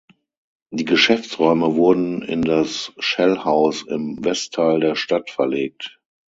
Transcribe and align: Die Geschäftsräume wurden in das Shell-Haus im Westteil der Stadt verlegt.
Die 0.71 0.85
Geschäftsräume 0.85 1.75
wurden 1.75 2.23
in 2.23 2.41
das 2.41 2.91
Shell-Haus 2.97 3.83
im 3.83 4.17
Westteil 4.25 4.79
der 4.79 4.95
Stadt 4.95 5.29
verlegt. 5.29 6.01